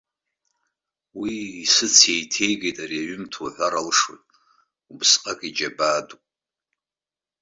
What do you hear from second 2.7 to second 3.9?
ари аҩымҭа уҳәар